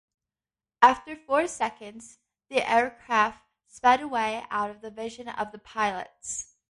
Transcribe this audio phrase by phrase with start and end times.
[0.81, 2.17] After four seconds,
[2.49, 6.55] the aircraft sped away out of the vision of the pilots.